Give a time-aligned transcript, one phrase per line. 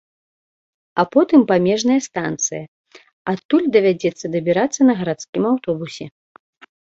[1.01, 2.63] А потым памежная станцыя,
[3.33, 6.05] адтуль давядзецца дабірацца на гарадскім аўтобусе.